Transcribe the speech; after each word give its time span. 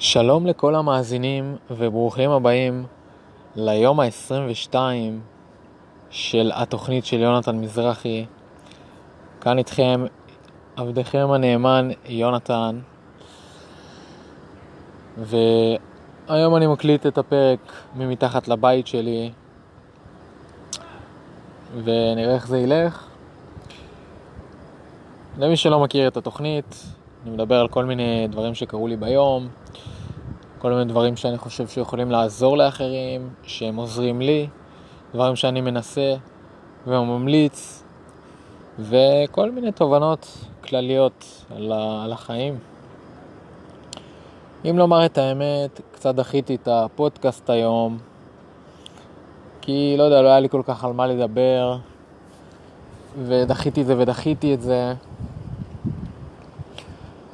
שלום 0.00 0.46
לכל 0.46 0.74
המאזינים 0.74 1.56
וברוכים 1.70 2.30
הבאים 2.30 2.86
ליום 3.56 4.00
ה-22 4.00 4.74
של 6.10 6.50
התוכנית 6.54 7.04
של 7.04 7.20
יונתן 7.20 7.56
מזרחי. 7.56 8.26
כאן 9.40 9.58
איתכם 9.58 10.04
עבדכם 10.76 11.30
הנאמן 11.30 11.88
יונתן 12.04 12.80
והיום 15.18 16.56
אני 16.56 16.66
מקליט 16.66 17.06
את 17.06 17.18
הפרק 17.18 17.72
ממתחת 17.96 18.48
לבית 18.48 18.86
שלי 18.86 19.32
ונראה 21.84 22.34
איך 22.34 22.46
זה 22.46 22.58
ילך. 22.58 23.06
למי 25.38 25.56
שלא 25.56 25.80
מכיר 25.80 26.08
את 26.08 26.16
התוכנית, 26.16 26.84
אני 27.22 27.30
מדבר 27.30 27.60
על 27.60 27.68
כל 27.68 27.84
מיני 27.84 28.28
דברים 28.30 28.54
שקרו 28.54 28.88
לי 28.88 28.96
ביום, 28.96 29.48
כל 30.58 30.72
מיני 30.72 30.84
דברים 30.84 31.16
שאני 31.16 31.38
חושב 31.38 31.68
שיכולים 31.68 32.10
לעזור 32.10 32.56
לאחרים, 32.56 33.28
שהם 33.42 33.76
עוזרים 33.76 34.20
לי, 34.20 34.48
דברים 35.14 35.36
שאני 35.36 35.60
מנסה 35.60 36.14
וממליץ, 36.86 37.82
וכל 38.78 39.50
מיני 39.50 39.72
תובנות 39.72 40.44
כלליות 40.64 41.44
על 41.50 42.12
החיים. 42.12 42.58
אם 44.64 44.78
לומר 44.78 45.06
את 45.06 45.18
האמת, 45.18 45.80
קצת 45.92 46.14
דחיתי 46.14 46.54
את 46.54 46.68
הפודקאסט 46.68 47.50
היום, 47.50 47.98
כי 49.60 49.94
לא 49.98 50.02
יודע, 50.02 50.22
לא 50.22 50.28
היה 50.28 50.40
לי 50.40 50.48
כל 50.48 50.62
כך 50.64 50.84
על 50.84 50.92
מה 50.92 51.06
לדבר, 51.06 51.76
ודחיתי 53.22 53.80
את 53.80 53.86
זה 53.86 53.94
ודחיתי 53.98 54.54
את 54.54 54.62
זה. 54.62 54.94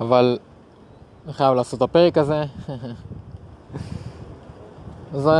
אבל 0.00 0.38
אני 1.24 1.32
חייב 1.32 1.54
לעשות 1.54 1.78
את 1.78 1.82
הפרק 1.82 2.18
הזה. 2.18 2.44
אז 5.14 5.30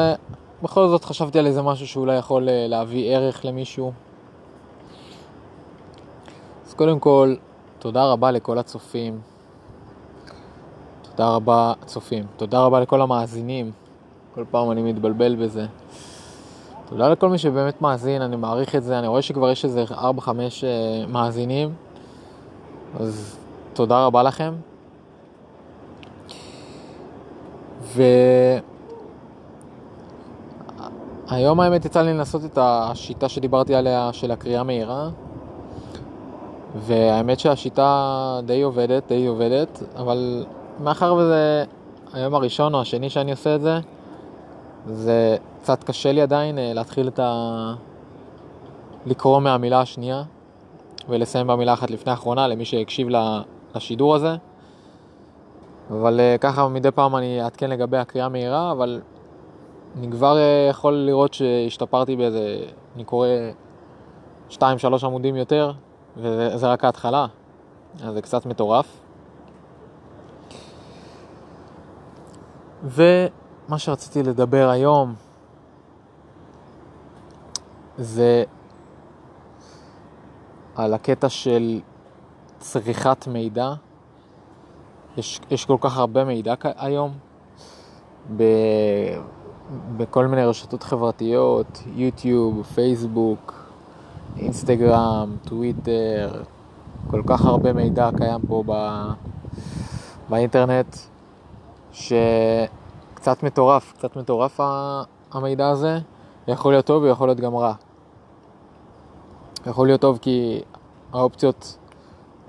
בכל 0.63 0.89
זאת 0.89 1.05
חשבתי 1.05 1.39
על 1.39 1.47
איזה 1.47 1.63
משהו 1.63 1.87
שאולי 1.87 2.17
יכול 2.17 2.49
אה, 2.49 2.67
להביא 2.69 3.17
ערך 3.17 3.45
למישהו. 3.45 3.93
אז 6.67 6.75
קודם 6.75 6.99
כל, 7.01 7.35
תודה 7.79 8.05
רבה 8.05 8.31
לכל 8.31 8.59
הצופים. 8.59 9.21
תודה 11.03 11.29
רבה, 11.29 11.73
צופים. 11.87 12.27
תודה 12.37 12.61
רבה 12.61 12.81
לכל 12.81 13.01
המאזינים. 13.01 13.73
כל 14.35 14.45
פעם 14.51 14.71
אני 14.71 14.83
מתבלבל 14.83 15.37
בזה. 15.37 15.67
תודה 16.89 17.09
לכל 17.09 17.29
מי 17.29 17.39
שבאמת 17.39 17.83
מאזין, 17.83 18.23
אני 18.23 18.37
מעריך 18.37 18.75
את 18.75 18.83
זה. 18.85 18.99
אני 18.99 19.07
רואה 19.07 19.23
שכבר 19.23 19.51
יש 19.51 19.65
איזה 19.65 19.85
4-5 19.91 19.95
אה, 19.99 21.07
מאזינים. 21.09 21.75
אז 23.01 23.39
תודה 23.75 24.07
רבה 24.07 24.23
לכם. 24.23 24.55
והיום 31.31 31.61
האמת 31.61 31.85
יצא 31.85 32.03
לי 32.03 32.13
לנסות 32.13 32.45
את 32.45 32.59
השיטה 32.63 33.29
שדיברתי 33.29 33.75
עליה 33.75 34.13
של 34.13 34.31
הקריאה 34.31 34.63
מהירה. 34.63 35.09
והאמת 36.77 37.41
שהשיטה 37.41 38.41
די 38.47 38.63
עובדת, 38.63 39.09
די 39.09 39.27
עובדת, 39.27 39.83
אבל 39.97 40.45
מאחר 40.81 41.15
וזה 41.15 41.65
היום 42.13 42.35
הראשון 42.35 42.75
או 42.75 42.81
השני 42.81 43.11
שאני 43.11 43.31
עושה 43.31 43.55
את 43.55 43.61
זה, 43.61 43.79
זה 44.87 45.37
קצת 45.63 45.85
קשה 45.85 46.13
לי 46.13 46.21
עדיין 46.21 46.59
אה, 46.59 46.73
להתחיל 46.75 47.09
את 47.09 47.19
ה... 47.19 47.75
לקרוא 49.07 49.41
מהמילה 49.41 49.81
השנייה 49.81 50.23
ולסיים 51.09 51.47
במילה 51.47 51.73
אחת 51.73 51.91
לפני 51.91 52.11
האחרונה 52.11 52.49
למי 52.49 52.65
שהקשיב 52.65 53.09
לשידור 53.75 54.15
הזה. 54.15 54.37
אבל 55.91 56.21
uh, 56.21 56.39
ככה 56.39 56.69
מדי 56.69 56.91
פעם 56.91 57.17
אני 57.17 57.43
אעדכן 57.43 57.71
לגבי 57.71 57.97
הקריאה 57.99 58.29
מהירה, 58.29 58.73
אבל 58.73 59.01
אני 59.99 60.11
כבר 60.11 60.37
uh, 60.37 60.71
יכול 60.71 60.93
לראות 60.95 61.35
שהשתפרתי 61.35 62.17
באיזה, 62.17 62.65
אני 62.95 63.05
קורא 63.05 63.29
2-3 64.51 64.55
עמודים 65.03 65.37
יותר, 65.37 65.73
וזה 66.17 66.67
רק 66.67 66.85
ההתחלה, 66.85 67.27
אז 68.05 68.15
זה 68.15 68.23
קצת 68.23 68.47
מטורף. 68.47 69.01
ומה 72.85 73.79
שרציתי 73.79 74.23
לדבר 74.23 74.69
היום 74.69 75.15
זה 77.99 78.45
על 80.77 80.95
הקטע 80.95 81.29
של 81.29 81.81
צריכת 82.65 83.27
מידע. 83.27 83.73
יש, 85.17 85.41
יש 85.51 85.65
כל 85.65 85.77
כך 85.81 85.99
הרבה 85.99 86.25
מידע 86.25 86.55
היום 86.77 87.13
ב, 88.37 88.43
בכל 89.97 90.27
מיני 90.27 90.45
רשתות 90.45 90.83
חברתיות, 90.83 91.83
יוטיוב, 91.95 92.63
פייסבוק, 92.63 93.71
אינסטגרם, 94.37 95.37
טוויטר, 95.45 96.43
כל 97.11 97.23
כך 97.27 97.45
הרבה 97.45 97.73
מידע 97.73 98.11
קיים 98.17 98.41
פה 98.49 98.63
ב, 98.67 98.73
באינטרנט, 100.29 100.97
שקצת 101.93 103.43
מטורף, 103.43 103.93
קצת 103.93 104.17
מטורף 104.17 104.61
המידע 105.33 105.69
הזה, 105.69 105.99
יכול 106.49 106.73
להיות 106.73 106.85
טוב 106.85 107.03
ויכול 107.03 107.29
להיות 107.29 107.41
גם 107.41 107.55
רע. 107.55 107.75
יכול 109.67 109.87
להיות 109.87 110.01
טוב 110.01 110.19
כי 110.23 110.63
האופציות 111.13 111.79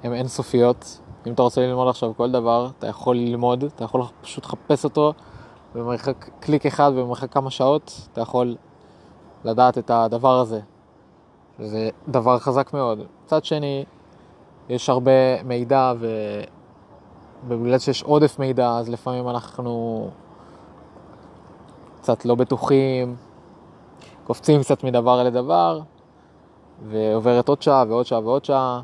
הן 0.05 0.13
אינסופיות, 0.13 0.99
אם 1.27 1.33
אתה 1.33 1.41
רוצה 1.41 1.61
ללמוד 1.61 1.87
עכשיו 1.87 2.11
כל 2.17 2.31
דבר, 2.31 2.69
אתה 2.79 2.87
יכול 2.87 3.15
ללמוד, 3.15 3.63
אתה 3.63 3.83
יכול 3.83 4.01
פשוט 4.21 4.45
לחפש 4.45 4.83
אותו 4.83 5.13
במרחק 5.75 6.29
קליק 6.39 6.65
אחד 6.65 6.91
במרחק 6.95 7.31
כמה 7.31 7.49
שעות, 7.49 8.01
אתה 8.13 8.21
יכול 8.21 8.55
לדעת 9.43 9.77
את 9.77 9.89
הדבר 9.89 10.39
הזה. 10.39 10.59
זה 11.59 11.89
דבר 12.07 12.39
חזק 12.39 12.73
מאוד. 12.73 12.99
מצד 13.25 13.45
שני, 13.45 13.85
יש 14.69 14.89
הרבה 14.89 15.43
מידע. 15.43 15.93
ובגלל 17.47 17.79
שיש 17.79 18.03
עודף 18.03 18.39
מידע, 18.39 18.77
אז 18.77 18.89
לפעמים 18.89 19.29
אנחנו 19.29 20.09
קצת 22.01 22.25
לא 22.25 22.35
בטוחים, 22.35 23.15
קופצים 24.23 24.61
קצת 24.61 24.83
מדבר 24.83 25.23
לדבר, 25.23 25.79
ועוברת 26.89 27.49
עוד 27.49 27.61
שעה 27.61 27.83
ועוד 27.87 28.05
שעה 28.05 28.19
ועוד 28.19 28.45
שעה. 28.45 28.81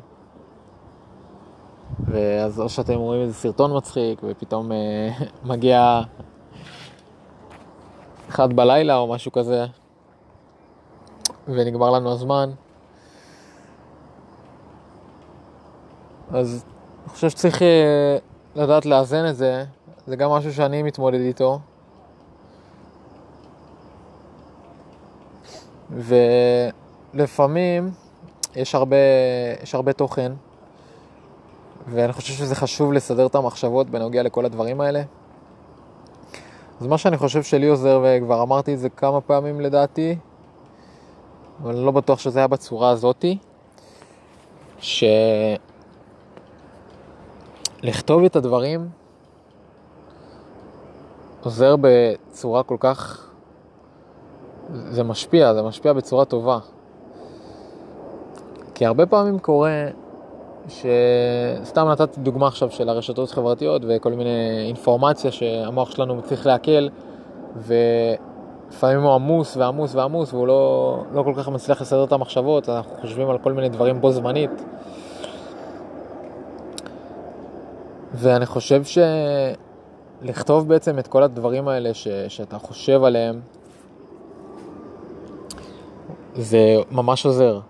ואז 2.12 2.60
או 2.60 2.68
שאתם 2.68 2.94
רואים 2.94 3.22
איזה 3.22 3.34
סרטון 3.34 3.76
מצחיק, 3.76 4.20
ופתאום 4.28 4.72
אה, 4.72 5.08
מגיע 5.50 6.00
אחד 8.28 8.52
בלילה 8.52 8.96
או 8.96 9.06
משהו 9.06 9.32
כזה, 9.32 9.66
ונגמר 11.48 11.90
לנו 11.90 12.12
הזמן. 12.12 12.50
אז 16.32 16.64
אני 17.02 17.12
חושב 17.12 17.30
שצריך 17.30 17.62
אה, 17.62 18.16
לדעת 18.56 18.86
לאזן 18.86 19.28
את 19.28 19.36
זה, 19.36 19.64
זה 20.06 20.16
גם 20.16 20.30
משהו 20.30 20.52
שאני 20.52 20.82
מתמודד 20.82 21.20
איתו. 21.20 21.58
ולפעמים 27.14 27.90
יש 28.56 28.74
הרבה, 28.74 28.96
יש 29.62 29.74
הרבה 29.74 29.92
תוכן 29.92 30.32
ואני 31.86 32.12
חושב 32.12 32.34
שזה 32.34 32.54
חשוב 32.54 32.92
לסדר 32.92 33.26
את 33.26 33.34
המחשבות 33.34 33.90
בנוגע 33.90 34.22
לכל 34.22 34.44
הדברים 34.44 34.80
האלה. 34.80 35.02
אז 36.80 36.86
מה 36.86 36.98
שאני 36.98 37.16
חושב 37.16 37.42
שלי 37.42 37.66
עוזר, 37.66 38.04
וכבר 38.04 38.42
אמרתי 38.42 38.74
את 38.74 38.78
זה 38.78 38.88
כמה 38.88 39.20
פעמים 39.20 39.60
לדעתי, 39.60 40.16
אבל 41.62 41.74
אני 41.74 41.84
לא 41.84 41.90
בטוח 41.90 42.18
שזה 42.18 42.38
היה 42.38 42.48
בצורה 42.48 42.90
הזאתי, 42.90 43.38
שלכתוב 44.78 45.64
את 48.24 48.36
הדברים 48.36 48.88
עוזר 51.42 51.76
בצורה 51.80 52.62
כל 52.62 52.76
כך... 52.80 53.28
זה 54.90 55.02
משפיע, 55.02 55.54
זה 55.54 55.62
משפיע 55.62 55.92
בצורה 55.92 56.24
טובה. 56.24 56.58
כי 58.74 58.86
הרבה 58.86 59.06
פעמים 59.06 59.38
קורה 59.38 59.88
שסתם 60.68 61.88
נתתי 61.88 62.20
דוגמה 62.20 62.46
עכשיו 62.46 62.70
של 62.70 62.88
הרשתות 62.88 63.30
החברתיות 63.30 63.82
וכל 63.88 64.12
מיני 64.12 64.64
אינפורמציה 64.66 65.30
שהמוח 65.30 65.90
שלנו 65.90 66.22
צריך 66.22 66.46
לעכל 66.46 66.88
ולפעמים 67.56 69.02
הוא 69.02 69.14
עמוס 69.14 69.56
ועמוס 69.56 69.94
ועמוס 69.94 70.32
והוא 70.32 70.46
לא, 70.46 71.04
לא 71.12 71.22
כל 71.22 71.34
כך 71.36 71.48
מצליח 71.48 71.80
לסדר 71.82 72.04
את 72.04 72.12
המחשבות, 72.12 72.68
אנחנו 72.68 72.96
חושבים 73.00 73.30
על 73.30 73.38
כל 73.38 73.52
מיני 73.52 73.68
דברים 73.68 74.00
בו 74.00 74.12
זמנית. 74.12 74.50
ואני 78.14 78.46
חושב 78.46 78.82
שלכתוב 80.22 80.68
בעצם 80.68 80.98
את 80.98 81.06
כל 81.06 81.22
הדברים 81.22 81.68
האלה 81.68 81.94
ש... 81.94 82.08
שאתה 82.28 82.58
חושב 82.58 83.04
עליהם 83.04 83.40
זה 86.34 86.76
ממש 86.90 87.26
עוזר. 87.26 87.60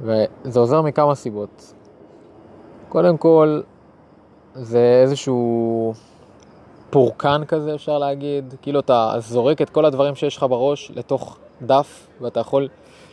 וזה 0.00 0.60
עוזר 0.60 0.82
מכמה 0.82 1.14
סיבות. 1.14 1.74
קודם 2.88 3.16
כל, 3.16 3.60
זה 4.54 5.00
איזשהו 5.02 5.92
פורקן 6.90 7.42
כזה 7.48 7.74
אפשר 7.74 7.98
להגיד, 7.98 8.54
כאילו 8.62 8.80
אתה 8.80 9.14
זורק 9.18 9.62
את 9.62 9.70
כל 9.70 9.84
הדברים 9.84 10.14
שיש 10.14 10.36
לך 10.36 10.42
בראש 10.42 10.92
לתוך 10.94 11.38
דף, 11.62 12.06
ואתה 12.20 12.40
יכול 12.40 12.68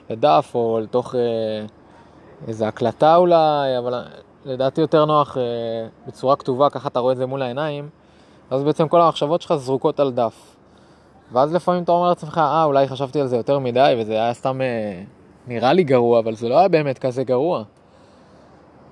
לדף 0.10 0.52
או 0.56 0.80
לתוך 0.84 1.16
אה, 1.16 1.66
איזה 2.48 2.68
הקלטה 2.68 3.16
אולי, 3.16 3.78
אבל 3.78 4.04
לדעתי 4.46 4.82
יותר 4.82 5.06
נוח 5.06 5.38
אה, 5.38 5.44
בצורה 6.08 6.36
כתובה, 6.36 6.70
ככה 6.70 6.88
אתה 6.88 7.00
רואה 7.00 7.12
את 7.12 7.18
זה 7.18 7.26
מול 7.26 7.42
העיניים, 7.42 7.90
אז 8.50 8.64
בעצם 8.64 8.88
כל 8.88 9.02
המחשבות 9.02 9.42
שלך 9.42 9.56
זרוקות 9.56 10.00
על 10.00 10.12
דף. 10.12 10.56
ואז 11.32 11.54
לפעמים 11.54 11.84
אתה 11.84 11.92
אומר 11.92 12.10
לעצמך, 12.10 12.38
אה, 12.38 12.64
אולי 12.64 12.88
חשבתי 12.88 13.22
על 13.22 13.28
זה 13.28 13.38
יותר 13.38 13.60
מדי, 13.60 13.96
וזה 14.00 14.14
היה 14.14 14.34
סתם 14.34 14.62
אה, 14.62 15.04
נראה 15.48 15.74
לי 15.74 15.84
גרוע, 15.84 16.20
אבל 16.20 16.36
זה 16.36 16.50
לא 16.50 16.60
היה 16.60 16.68
באמת 16.68 17.00
כזה 17.00 17.24
גרוע. 17.24 17.64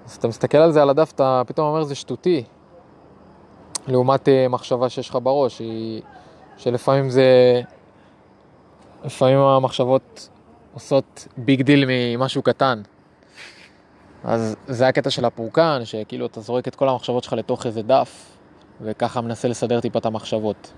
אז 0.05 0.15
אתה 0.15 0.27
מסתכל 0.27 0.57
על 0.57 0.71
זה 0.71 0.81
על 0.81 0.89
הדף, 0.89 1.11
אתה 1.15 1.41
פתאום 1.47 1.67
אומר, 1.67 1.83
זה 1.83 1.95
שטותי. 1.95 2.43
לעומת 3.87 4.29
אה, 4.29 4.47
מחשבה 4.47 4.89
שיש 4.89 5.09
לך 5.09 5.17
בראש, 5.23 5.59
היא, 5.59 6.01
שלפעמים 6.57 7.09
זה... 7.09 7.61
לפעמים 9.03 9.37
המחשבות 9.37 10.29
עושות 10.73 11.27
big 11.37 11.61
deal 11.61 11.85
ממשהו 11.87 12.41
קטן. 12.41 12.81
אז 14.23 14.55
זה 14.67 14.87
הקטע 14.87 15.09
של 15.09 15.25
הפורקן, 15.25 15.81
שכאילו 15.83 16.25
אתה 16.25 16.41
זורק 16.41 16.67
את 16.67 16.75
כל 16.75 16.89
המחשבות 16.89 17.23
שלך 17.23 17.33
לתוך 17.33 17.65
איזה 17.65 17.81
דף, 17.81 18.37
וככה 18.81 19.21
מנסה 19.21 19.47
לסדר 19.47 19.79
טיפה 19.79 19.99
את 19.99 20.05
המחשבות. 20.05 20.71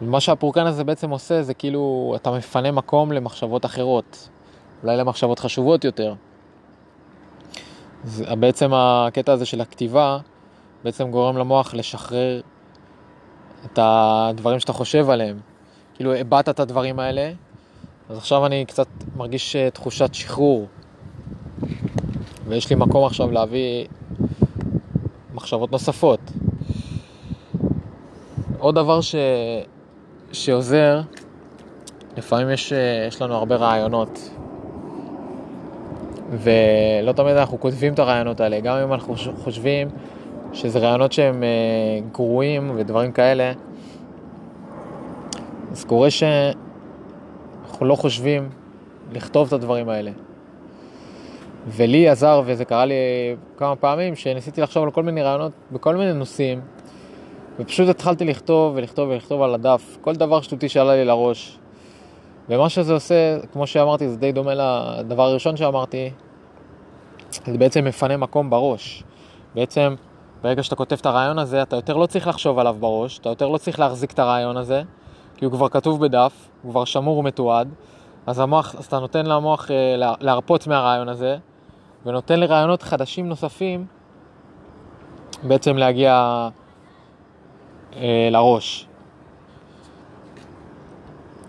מה 0.00 0.20
שהפורקן 0.20 0.66
הזה 0.66 0.84
בעצם 0.84 1.10
עושה 1.10 1.42
זה 1.42 1.54
כאילו 1.54 2.12
אתה 2.16 2.30
מפנה 2.30 2.72
מקום 2.72 3.12
למחשבות 3.12 3.64
אחרות, 3.64 4.28
אולי 4.82 4.96
למחשבות 4.96 5.38
חשובות 5.38 5.84
יותר. 5.84 6.14
זה, 8.04 8.36
בעצם 8.36 8.70
הקטע 8.74 9.32
הזה 9.32 9.46
של 9.46 9.60
הכתיבה 9.60 10.18
בעצם 10.84 11.10
גורם 11.10 11.36
למוח 11.36 11.74
לשחרר 11.74 12.40
את 13.64 13.78
הדברים 13.82 14.60
שאתה 14.60 14.72
חושב 14.72 15.10
עליהם. 15.10 15.38
כאילו 15.94 16.14
הבעת 16.14 16.48
את 16.48 16.60
הדברים 16.60 16.98
האלה, 16.98 17.32
אז 18.08 18.18
עכשיו 18.18 18.46
אני 18.46 18.64
קצת 18.64 18.88
מרגיש 19.16 19.56
אה, 19.56 19.70
תחושת 19.70 20.14
שחרור. 20.14 20.66
ויש 22.46 22.70
לי 22.70 22.76
מקום 22.76 23.06
עכשיו 23.06 23.30
להביא 23.30 23.86
מחשבות 25.34 25.72
נוספות. 25.72 26.20
עוד 28.58 28.74
דבר 28.74 29.00
ש... 29.00 29.14
שעוזר, 30.34 31.00
לפעמים 32.16 32.50
יש, 32.50 32.72
אה, 32.72 33.04
יש 33.08 33.22
לנו 33.22 33.34
הרבה 33.34 33.56
רעיונות, 33.56 34.30
ולא 36.30 37.12
תמיד 37.12 37.36
אנחנו 37.36 37.60
כותבים 37.60 37.94
את 37.94 37.98
הרעיונות 37.98 38.40
האלה, 38.40 38.60
גם 38.60 38.76
אם 38.76 38.92
אנחנו 38.92 39.14
חושבים 39.36 39.88
שזה 40.52 40.78
רעיונות 40.78 41.12
שהם 41.12 41.42
אה, 41.42 41.48
גרועים 42.12 42.72
ודברים 42.74 43.12
כאלה, 43.12 43.52
אז 45.72 45.84
קורה 45.84 46.10
שאנחנו 46.10 47.86
לא 47.86 47.94
חושבים 47.94 48.48
לכתוב 49.12 49.46
את 49.46 49.52
הדברים 49.52 49.88
האלה. 49.88 50.10
ולי 51.68 52.08
עזר, 52.08 52.42
וזה 52.46 52.64
קרה 52.64 52.84
לי 52.84 52.94
כמה 53.56 53.76
פעמים, 53.76 54.16
שניסיתי 54.16 54.60
לחשוב 54.60 54.84
על 54.84 54.90
כל 54.90 55.02
מיני 55.02 55.22
רעיונות 55.22 55.52
בכל 55.72 55.96
מיני 55.96 56.12
נושאים, 56.12 56.60
ופשוט 57.58 57.88
התחלתי 57.88 58.24
לכתוב 58.24 58.72
ולכתוב 58.76 59.08
ולכתוב 59.08 59.42
על 59.42 59.54
הדף 59.54 59.98
כל 60.00 60.14
דבר 60.14 60.40
שטותי 60.40 60.68
שעלה 60.68 60.94
לי 60.94 61.04
לראש. 61.04 61.58
ומה 62.48 62.68
שזה 62.68 62.92
עושה, 62.92 63.38
כמו 63.52 63.66
שאמרתי, 63.66 64.08
זה 64.08 64.16
די 64.16 64.32
דומה 64.32 64.54
לדבר 64.54 65.22
הראשון 65.22 65.56
שאמרתי, 65.56 66.10
זה 67.46 67.58
בעצם 67.58 67.84
מפנה 67.84 68.16
מקום 68.16 68.50
בראש. 68.50 69.04
בעצם, 69.54 69.94
ברגע 70.42 70.62
שאתה 70.62 70.76
כותב 70.76 70.96
את 71.00 71.06
הרעיון 71.06 71.38
הזה, 71.38 71.62
אתה 71.62 71.76
יותר 71.76 71.96
לא 71.96 72.06
צריך 72.06 72.26
לחשוב 72.26 72.58
עליו 72.58 72.76
בראש, 72.80 73.18
אתה 73.18 73.28
יותר 73.28 73.48
לא 73.48 73.58
צריך 73.58 73.80
להחזיק 73.80 74.12
את 74.12 74.18
הרעיון 74.18 74.56
הזה, 74.56 74.82
כי 75.36 75.44
הוא 75.44 75.52
כבר 75.52 75.68
כתוב 75.68 76.04
בדף, 76.04 76.48
הוא 76.62 76.70
כבר 76.70 76.84
שמור 76.84 77.18
ומתועד, 77.18 77.68
אז, 78.26 78.38
המוח, 78.38 78.74
אז 78.78 78.84
אתה 78.86 78.98
נותן 78.98 79.26
למוח 79.26 79.70
אה, 79.70 80.14
להרפות 80.20 80.66
מהרעיון 80.66 81.08
הזה, 81.08 81.36
ונותן 82.06 82.40
לרעיונות 82.40 82.82
חדשים 82.82 83.28
נוספים 83.28 83.86
בעצם 85.42 85.76
להגיע 85.76 86.48
אה, 87.96 88.28
לראש. 88.30 88.88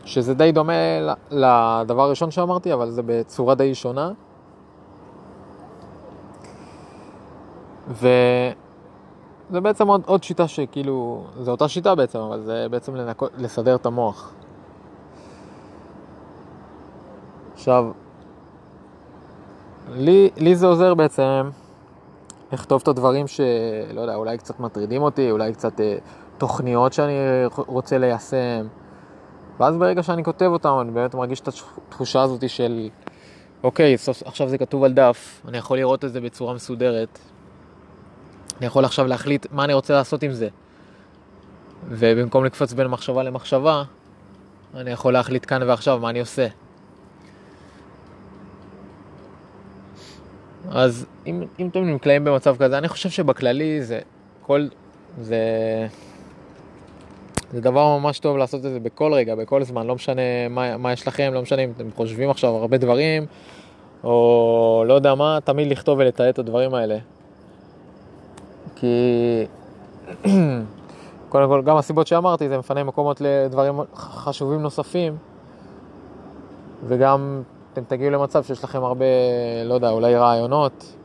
שזה 0.06 0.34
די 0.34 0.52
דומה 0.52 0.74
לדבר 1.32 2.02
הראשון 2.02 2.32
שאמרתי, 2.32 2.74
אבל 2.74 2.90
זה 2.90 3.02
בצורה 3.06 3.56
די 3.56 3.76
שונה. 3.76 4.12
וזה 7.88 9.62
בעצם 9.62 9.88
עוד, 9.88 10.02
עוד 10.06 10.24
שיטה 10.24 10.48
שכאילו, 10.48 11.24
זו 11.40 11.52
אותה 11.52 11.68
שיטה 11.68 11.96
בעצם, 11.96 12.20
אבל 12.20 12.42
זה 12.42 12.68
בעצם 12.72 12.96
לנקות, 12.96 13.32
לסדר 13.38 13.76
את 13.76 13.86
המוח. 13.86 14.34
עכשיו, 17.54 17.92
לי, 19.92 20.30
לי 20.38 20.56
זה 20.56 20.68
עוזר 20.68 20.94
בעצם 20.94 21.50
לכתוב 22.54 22.82
את 22.82 22.88
הדברים 22.88 23.28
שלא 23.28 24.02
יודע, 24.02 24.16
אולי 24.16 24.38
קצת 24.38 24.60
מטרידים 24.60 25.02
אותי, 25.02 25.32
אולי 25.32 25.54
קצת 25.54 25.82
אה, 25.82 25.98
תוכניות 26.38 26.94
שאני 26.94 27.14
רוצה 27.56 27.98
ליישם. 27.98 28.68
ואז 29.60 29.78
ברגע 29.78 30.04
שאני 30.04 30.24
כותב 30.24 30.46
אותם, 30.46 30.78
אני 30.82 30.92
באמת 30.92 31.16
מרגיש 31.16 31.40
את 31.40 31.50
התחושה 31.88 32.22
הזאת 32.22 32.50
של, 32.50 32.90
אוקיי, 33.64 33.98
סוף, 33.98 34.24
עכשיו 34.26 34.50
זה 34.50 34.58
כתוב 34.58 34.84
על 34.84 34.94
דף, 34.94 35.42
אני 35.48 35.58
יכול 35.58 35.78
לראות 35.78 36.06
את 36.06 36.14
זה 36.14 36.22
בצורה 36.22 36.54
מסודרת. 36.54 37.20
אני 38.58 38.66
יכול 38.66 38.86
עכשיו 38.86 39.08
להחליט 39.08 39.48
מה 39.52 39.64
אני 39.64 39.74
רוצה 39.74 39.94
לעשות 39.94 40.24
עם 40.24 40.32
זה. 40.32 40.48
ובמקום 41.90 42.46
לקפוץ 42.46 42.74
בין 42.74 42.88
מחשבה 42.88 43.24
למחשבה, 43.24 43.84
אני 44.76 44.92
יכול 44.92 45.14
להחליט 45.14 45.46
כאן 45.48 45.64
ועכשיו 45.64 46.00
מה 46.00 46.10
אני 46.10 46.20
עושה. 46.20 46.48
אז 50.70 51.06
אם, 51.28 51.44
אם 51.60 51.68
אתם 51.68 51.84
נקלעים 51.84 52.24
במצב 52.24 52.56
כזה, 52.58 52.78
אני 52.78 52.88
חושב 52.88 53.10
שבכללי 53.10 53.84
זה 53.84 54.00
כל, 54.42 54.68
זה, 55.22 55.38
זה 57.52 57.62
דבר 57.62 57.98
ממש 57.98 58.20
טוב 58.20 58.38
לעשות 58.38 58.66
את 58.66 58.72
זה 58.72 58.80
בכל 58.80 59.14
רגע, 59.14 59.36
בכל 59.36 59.64
זמן, 59.64 59.88
לא 59.88 59.96
משנה 59.96 60.22
מה, 60.50 60.78
מה 60.78 60.94
יש 60.94 61.08
לכם, 61.08 61.32
לא 61.34 61.42
משנה 61.42 61.62
אם 61.62 61.72
אתם 61.76 61.92
חושבים 61.96 62.30
עכשיו 62.30 62.56
הרבה 62.56 62.78
דברים, 62.78 63.26
או 64.04 64.84
לא 64.88 64.94
יודע 64.94 65.16
מה, 65.16 65.40
תמיד 65.44 65.72
לכתוב 65.72 66.00
ולתעד 66.00 66.28
את 66.28 66.40
הדברים 66.40 66.74
האלה. 66.74 66.98
כי 68.76 69.46
קודם 71.30 71.50
כל, 71.50 71.62
גם 71.66 71.78
הסיבות 71.78 72.08
שאמרתי, 72.08 72.50
זה 72.50 72.58
מפנה 72.58 72.84
מקומות 72.84 73.22
לדברים 73.22 73.80
חשובים 73.96 74.62
נוספים, 74.62 75.18
וגם 76.88 77.42
אתם 77.74 77.84
תגיעו 77.88 78.12
למצב 78.12 78.44
שיש 78.44 78.64
לכם 78.64 78.84
הרבה, 78.84 79.06
לא 79.66 79.74
יודע, 79.74 79.90
אולי 79.90 80.16
רעיונות, 80.16 80.96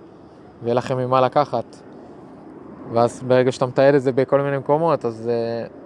ויהיה 0.62 0.75
לכם 0.75 0.99
ממה 0.99 1.21
לקחת. 1.21 1.76
ואז 2.93 3.23
ברגע 3.23 3.53
שאתה 3.53 3.67
מתעד 3.67 3.95
את 3.95 4.03
זה 4.03 4.12
בכל 4.12 4.41
מיני 4.41 4.59
מקומות, 4.59 5.05
אז 5.05 5.31
uh, 5.31 5.80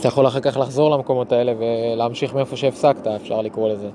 אתה 0.00 0.08
יכול 0.08 0.26
אחר 0.26 0.40
כך 0.40 0.56
לחזור 0.56 0.90
למקומות 0.90 1.32
האלה 1.32 1.52
ולהמשיך 1.58 2.34
מאיפה 2.34 2.56
שהפסקת, 2.56 3.06
אפשר 3.06 3.42
לקרוא 3.42 3.68
לזה. 3.68 3.88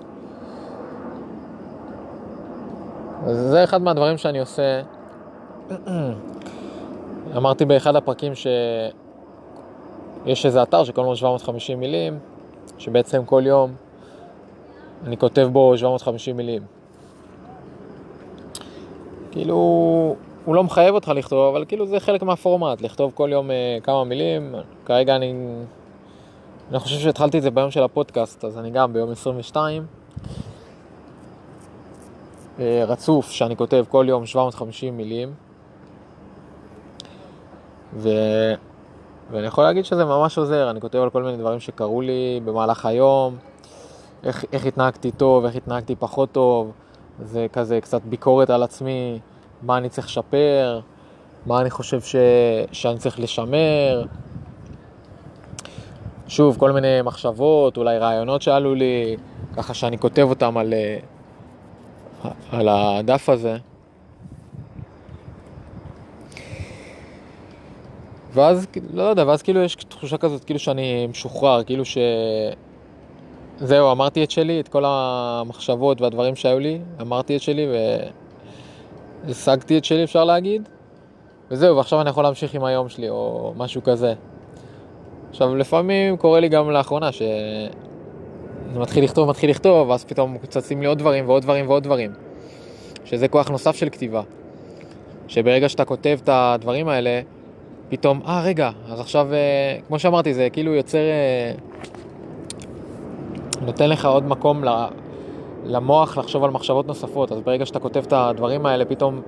אז 3.25 3.37
זה 3.37 3.63
אחד 3.63 3.81
מהדברים 3.81 4.17
שאני 4.17 4.39
עושה. 4.39 4.81
אמרתי 7.37 7.65
באחד 7.65 7.95
הפרקים 7.95 8.33
שיש 8.35 10.45
איזה 10.45 10.63
אתר 10.63 10.83
שקוראים 10.83 11.09
לו 11.09 11.15
750 11.15 11.79
מילים, 11.79 12.19
שבעצם 12.77 13.25
כל 13.25 13.43
יום 13.45 13.71
אני 15.05 15.17
כותב 15.17 15.49
בו 15.51 15.77
750 15.77 16.37
מילים. 16.37 16.61
כאילו, 19.31 19.55
הוא 20.45 20.55
לא 20.55 20.63
מחייב 20.63 20.95
אותך 20.95 21.11
לכתוב, 21.15 21.55
אבל 21.55 21.65
כאילו 21.67 21.87
זה 21.87 21.99
חלק 21.99 22.23
מהפורמט, 22.23 22.81
לכתוב 22.81 23.11
כל 23.15 23.29
יום 23.31 23.49
uh, 23.49 23.83
כמה 23.83 24.03
מילים. 24.03 24.55
כרגע 24.85 25.15
אני... 25.15 25.33
אני 26.69 26.79
חושב 26.79 26.99
שהתחלתי 26.99 27.37
את 27.37 27.43
זה 27.43 27.51
ביום 27.51 27.71
של 27.71 27.83
הפודקאסט, 27.83 28.45
אז 28.45 28.57
אני 28.57 28.69
גם 28.69 28.93
ביום 28.93 29.11
22. 29.11 29.85
Uh, 29.85 29.87
אה, 32.59 32.83
רצוף, 32.87 33.31
שאני 33.31 33.57
כותב 33.57 33.85
כל 33.89 34.05
יום 34.09 34.25
750 34.25 34.97
מילים. 34.97 35.33
ו... 37.93 38.09
ואני 39.31 39.47
יכול 39.47 39.63
להגיד 39.63 39.85
שזה 39.85 40.05
ממש 40.05 40.37
עוזר, 40.37 40.69
אני 40.69 40.81
כותב 40.81 40.99
על 40.99 41.09
כל 41.09 41.23
מיני 41.23 41.37
דברים 41.37 41.59
שקרו 41.59 42.01
לי 42.01 42.41
במהלך 42.45 42.85
היום. 42.85 43.37
איך, 44.23 44.45
איך 44.53 44.65
התנהגתי 44.65 45.11
טוב, 45.11 45.45
איך 45.45 45.55
התנהגתי 45.55 45.95
פחות 45.95 46.31
טוב, 46.31 46.71
זה 47.23 47.47
כזה 47.53 47.81
קצת 47.81 48.01
ביקורת 48.05 48.49
על 48.49 48.63
עצמי, 48.63 49.19
מה 49.61 49.77
אני 49.77 49.89
צריך 49.89 50.07
לשפר, 50.07 50.79
מה 51.45 51.61
אני 51.61 51.69
חושב 51.69 52.01
ש, 52.01 52.15
שאני 52.71 52.97
צריך 52.97 53.19
לשמר. 53.19 54.05
שוב, 56.27 56.57
כל 56.57 56.71
מיני 56.71 57.01
מחשבות, 57.01 57.77
אולי 57.77 57.97
רעיונות 57.97 58.41
שעלו 58.41 58.75
לי, 58.75 59.17
ככה 59.55 59.73
שאני 59.73 59.97
כותב 59.97 60.25
אותם 60.29 60.57
על, 60.57 60.73
על 62.51 62.67
הדף 62.69 63.29
הזה. 63.29 63.57
ואז, 68.33 68.67
לא 68.93 69.03
יודע, 69.03 69.23
ואז 69.27 69.41
כאילו 69.41 69.63
יש 69.63 69.75
תחושה 69.75 70.17
כזאת, 70.17 70.43
כאילו 70.43 70.59
שאני 70.59 71.07
משוחרר, 71.07 71.63
כאילו 71.63 71.85
ש... 71.85 71.97
זהו, 73.57 73.91
אמרתי 73.91 74.23
את 74.23 74.31
שלי, 74.31 74.59
את 74.59 74.67
כל 74.67 74.83
המחשבות 74.85 76.01
והדברים 76.01 76.35
שהיו 76.35 76.59
לי, 76.59 76.79
אמרתי 77.01 77.35
את 77.35 77.41
שלי 77.41 77.67
והשגתי 79.25 79.77
את 79.77 79.85
שלי, 79.85 80.03
אפשר 80.03 80.23
להגיד. 80.23 80.69
וזהו, 81.51 81.77
ועכשיו 81.77 82.01
אני 82.01 82.09
יכול 82.09 82.23
להמשיך 82.23 82.53
עם 82.53 82.63
היום 82.63 82.89
שלי, 82.89 83.09
או 83.09 83.53
משהו 83.57 83.83
כזה. 83.83 84.13
עכשיו, 85.29 85.55
לפעמים 85.55 86.17
קורה 86.17 86.39
לי 86.39 86.49
גם 86.49 86.71
לאחרונה 86.71 87.11
ש... 87.11 87.21
מתחיל 88.75 89.03
לכתוב, 89.03 89.29
מתחיל 89.29 89.49
לכתוב, 89.49 89.89
ואז 89.89 90.05
פתאום 90.05 90.37
צצים 90.47 90.81
לי 90.81 90.87
עוד 90.87 90.97
דברים 90.97 91.29
ועוד 91.29 91.43
דברים 91.43 91.69
ועוד 91.69 91.83
דברים. 91.83 92.11
שזה 93.05 93.27
כוח 93.27 93.49
נוסף 93.49 93.75
של 93.75 93.89
כתיבה. 93.89 94.21
שברגע 95.27 95.69
שאתה 95.69 95.85
כותב 95.85 96.17
את 96.23 96.29
הדברים 96.31 96.87
האלה, 96.87 97.21
פתאום, 97.89 98.21
אה, 98.27 98.41
רגע, 98.43 98.69
אז 98.89 98.99
עכשיו, 98.99 99.33
אה, 99.33 99.77
כמו 99.87 99.99
שאמרתי, 99.99 100.33
זה 100.33 100.49
כאילו 100.49 100.73
יוצר... 100.73 100.97
אה, 100.97 101.51
נותן 103.65 103.89
לך 103.89 104.05
עוד 104.05 104.27
מקום 104.27 104.63
למוח 105.65 106.17
לחשוב 106.17 106.43
על 106.43 106.51
מחשבות 106.51 106.87
נוספות. 106.87 107.31
אז 107.31 107.39
ברגע 107.41 107.65
שאתה 107.65 107.79
כותב 107.79 108.03
את 108.07 108.13
הדברים 108.13 108.65
האלה, 108.65 108.85
פתאום, 108.85 109.21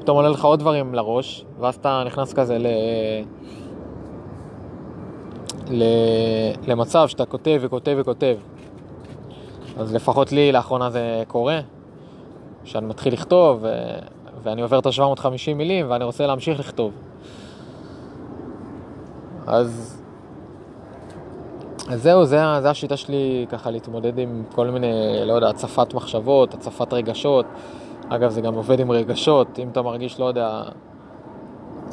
פתאום 0.00 0.16
עולה 0.16 0.28
לך 0.28 0.44
עוד 0.44 0.58
דברים 0.58 0.94
לראש, 0.94 1.44
ואז 1.60 1.74
אתה 1.74 2.02
נכנס 2.06 2.32
כזה 2.32 2.58
ל... 2.58 2.66
ל... 2.66 2.68
למצב 6.66 7.08
שאתה 7.08 7.26
כותב 7.26 7.58
וכותב 7.60 7.96
וכותב. 8.00 8.36
אז 9.78 9.94
לפחות 9.94 10.32
לי 10.32 10.52
לאחרונה 10.52 10.90
זה 10.90 11.22
קורה, 11.28 11.60
שאני 12.64 12.86
מתחיל 12.86 13.12
לכתוב. 13.12 13.64
ואני 14.44 14.62
עובר 14.62 14.78
את 14.78 14.86
ה-750 14.86 15.54
מילים 15.54 15.86
ואני 15.90 16.04
רוצה 16.04 16.26
להמשיך 16.26 16.60
לכתוב. 16.60 16.92
אז, 19.46 20.02
אז 21.88 22.02
זהו, 22.02 22.24
זה, 22.24 22.38
זה 22.60 22.70
השיטה 22.70 22.96
שלי 22.96 23.46
ככה 23.48 23.70
להתמודד 23.70 24.18
עם 24.18 24.42
כל 24.54 24.66
מיני, 24.66 24.92
לא 25.26 25.32
יודע, 25.32 25.48
הצפת 25.48 25.94
מחשבות, 25.94 26.54
הצפת 26.54 26.92
רגשות. 26.92 27.46
אגב, 28.08 28.30
זה 28.30 28.40
גם 28.40 28.54
עובד 28.54 28.80
עם 28.80 28.90
רגשות, 28.90 29.58
אם 29.58 29.68
אתה 29.68 29.82
מרגיש, 29.82 30.20
לא 30.20 30.24
יודע, 30.24 30.62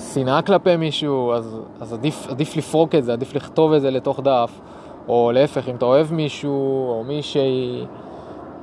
שנאה 0.02 0.42
כלפי 0.42 0.78
מישהו, 0.78 1.34
אז, 1.34 1.60
אז 1.80 1.94
עדיף, 1.94 2.28
עדיף 2.30 2.56
לפרוק 2.56 2.96
את 2.96 3.04
זה, 3.04 3.14
עדיף 3.14 3.36
לכתוב 3.36 3.74
את 3.74 3.82
זה 3.82 3.92
לתוך 3.92 4.20
דף. 4.20 4.60
או 5.08 5.32
להפך, 5.34 5.70
אם 5.70 5.76
אתה 5.76 5.86
אוהב 5.86 6.14
מישהו 6.14 6.90
או 6.90 7.04
מישהי, 7.04 7.86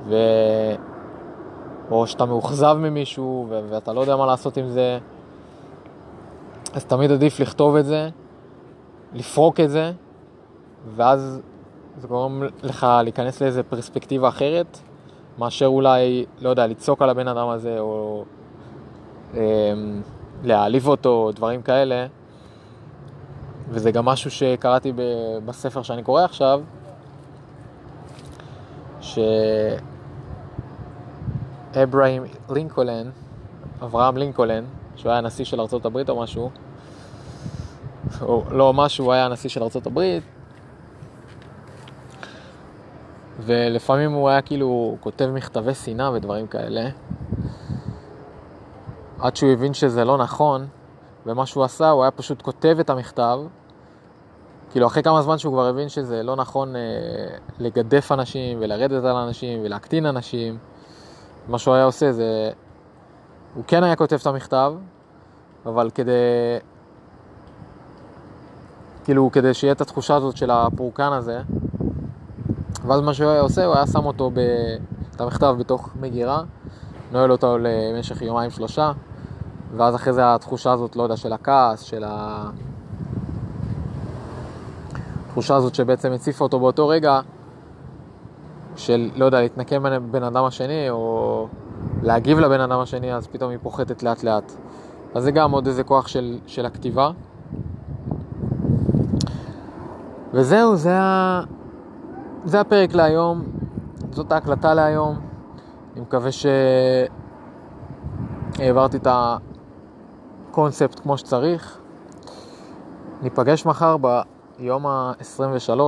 ו... 0.05 0.15
או 1.91 2.07
שאתה 2.07 2.25
מאוכזב 2.25 2.77
ממישהו 2.79 3.45
ו... 3.49 3.59
ואתה 3.69 3.93
לא 3.93 4.01
יודע 4.01 4.15
מה 4.15 4.25
לעשות 4.25 4.57
עם 4.57 4.69
זה, 4.69 4.97
אז 6.73 6.85
תמיד 6.85 7.11
עדיף 7.11 7.39
לכתוב 7.39 7.75
את 7.75 7.85
זה, 7.85 8.09
לפרוק 9.13 9.59
את 9.59 9.69
זה, 9.69 9.91
ואז 10.95 11.41
זה 11.97 12.07
גורם 12.07 12.43
לך 12.63 12.87
להיכנס 13.03 13.41
לאיזה 13.41 13.63
פרספקטיבה 13.63 14.27
אחרת, 14.27 14.79
מאשר 15.39 15.65
אולי, 15.65 16.25
לא 16.39 16.49
יודע, 16.49 16.67
לצעוק 16.67 17.01
על 17.01 17.09
הבן 17.09 17.27
אדם 17.27 17.47
הזה, 17.47 17.79
או 17.79 18.23
אה, 19.33 19.41
להעליב 20.43 20.87
אותו, 20.87 21.31
דברים 21.35 21.61
כאלה. 21.61 22.07
וזה 23.69 23.91
גם 23.91 24.05
משהו 24.05 24.31
שקראתי 24.31 24.93
בספר 25.45 25.81
שאני 25.81 26.03
קורא 26.03 26.23
עכשיו, 26.23 26.61
שאברהם 31.71 32.23
לינקולן, 32.49 33.09
אברהם 33.83 34.17
לינקולן, 34.17 34.63
שהוא 34.95 35.09
היה 35.09 35.17
הנשיא 35.17 35.45
של 35.45 35.61
ארה"ב 35.61 36.09
או 36.09 36.21
משהו, 36.21 36.49
או 38.21 38.43
לא 38.51 38.73
משהו, 38.73 39.05
הוא 39.05 39.13
היה 39.13 39.25
הנשיא 39.25 39.49
של 39.49 39.63
ארה"ב, 39.63 40.19
ולפעמים 43.39 44.11
הוא 44.11 44.29
היה 44.29 44.41
כאילו 44.41 44.97
כותב 44.99 45.29
מכתבי 45.33 45.73
שנאה 45.73 46.11
ודברים 46.11 46.47
כאלה, 46.47 46.89
עד 49.19 49.35
שהוא 49.35 49.51
הבין 49.51 49.73
שזה 49.73 50.05
לא 50.05 50.17
נכון, 50.17 50.67
ומה 51.25 51.45
שהוא 51.45 51.63
עשה, 51.63 51.89
הוא 51.89 52.03
היה 52.03 52.11
פשוט 52.11 52.41
כותב 52.41 52.77
את 52.79 52.89
המכתב, 52.89 53.39
כאילו 54.71 54.87
אחרי 54.87 55.03
כמה 55.03 55.21
זמן 55.21 55.37
שהוא 55.37 55.53
כבר 55.53 55.67
הבין 55.67 55.89
שזה 55.89 56.23
לא 56.23 56.35
נכון 56.35 56.75
אה, 56.75 56.81
לגדף 57.59 58.11
אנשים 58.11 58.57
ולרדת 58.61 59.03
על 59.03 59.15
אנשים 59.15 59.59
ולהקטין 59.63 60.05
אנשים, 60.05 60.57
מה 61.47 61.59
שהוא 61.59 61.73
היה 61.73 61.83
עושה 61.83 62.11
זה, 62.11 62.51
הוא 63.55 63.63
כן 63.67 63.83
היה 63.83 63.95
כותב 63.95 64.17
את 64.21 64.27
המכתב, 64.27 64.73
אבל 65.65 65.89
כדי, 65.89 66.11
כאילו 69.03 69.29
כדי 69.33 69.53
שיהיה 69.53 69.73
את 69.73 69.81
התחושה 69.81 70.15
הזאת 70.15 70.37
של 70.37 70.51
הפורקן 70.51 71.13
הזה, 71.13 71.41
ואז 72.87 73.01
מה 73.01 73.13
שהוא 73.13 73.29
היה 73.29 73.41
עושה, 73.41 73.65
הוא 73.65 73.75
היה 73.75 73.87
שם 73.87 74.05
אותו, 74.05 74.31
ב, 74.33 74.39
את 75.15 75.21
המכתב 75.21 75.55
בתוך 75.59 75.89
מגירה, 75.99 76.43
נועל 77.11 77.31
אותו 77.31 77.57
למשך 77.57 78.21
יומיים 78.21 78.51
שלושה, 78.51 78.91
ואז 79.77 79.95
אחרי 79.95 80.13
זה 80.13 80.33
התחושה 80.35 80.71
הזאת, 80.71 80.95
לא 80.95 81.03
יודע, 81.03 81.17
של 81.17 81.33
הכעס, 81.33 81.81
של 81.81 82.03
ה... 82.03 82.43
התחושה 85.25 85.55
הזאת 85.55 85.75
שבעצם 85.75 86.11
הציפה 86.11 86.45
אותו 86.45 86.59
באותו 86.59 86.87
רגע, 86.87 87.19
של, 88.75 89.09
לא 89.15 89.25
יודע, 89.25 89.41
להתנקם 89.41 89.83
בבן 89.83 90.23
אדם 90.23 90.45
השני, 90.45 90.89
או 90.89 91.47
להגיב 92.01 92.39
לבן 92.39 92.61
אדם 92.61 92.79
השני, 92.79 93.13
אז 93.13 93.27
פתאום 93.27 93.51
היא 93.51 93.59
פוחתת 93.63 94.03
לאט 94.03 94.23
לאט. 94.23 94.51
אז 95.15 95.23
זה 95.23 95.31
גם 95.31 95.51
עוד 95.51 95.67
איזה 95.67 95.83
כוח 95.83 96.07
של, 96.07 96.37
של 96.47 96.65
הכתיבה. 96.65 97.11
וזהו, 100.33 100.75
זה, 100.75 100.99
ה... 100.99 101.41
זה 102.45 102.61
הפרק 102.61 102.93
להיום, 102.93 103.43
זאת 104.11 104.31
ההקלטה 104.31 104.73
להיום. 104.73 105.28
אני 105.99 106.05
מקווה 106.05 106.29
שהעברתי 108.57 108.97
את 108.97 109.07
הקונספט 110.49 110.99
כמו 110.99 111.17
שצריך. 111.17 111.77
ניפגש 113.21 113.65
מחר 113.65 113.97
ב... 114.01 114.21
יום 114.59 114.87
ה-23, 114.87 115.79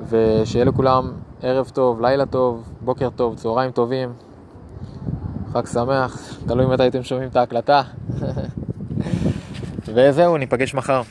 ושיהיה 0.00 0.64
לכולם 0.64 1.12
ערב 1.42 1.70
טוב, 1.74 2.00
לילה 2.00 2.26
טוב, 2.26 2.72
בוקר 2.80 3.10
טוב, 3.10 3.36
צהריים 3.36 3.70
טובים, 3.70 4.12
חג 5.52 5.66
שמח, 5.66 6.38
תלוי 6.46 6.66
מתי 6.66 6.82
הייתם 6.82 7.02
שומעים 7.02 7.28
את 7.28 7.36
ההקלטה. 7.36 7.82
וזהו, 9.94 10.36
ניפגש 10.36 10.74
מחר. 10.74 11.02